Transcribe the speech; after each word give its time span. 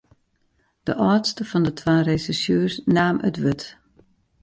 De 0.87 0.93
âldste 1.09 1.43
fan 1.49 1.63
de 1.67 1.73
twa 1.79 1.95
resjersjeurs 2.07 2.75
naam 2.95 3.17
it 3.29 3.37
wurd. 3.43 3.63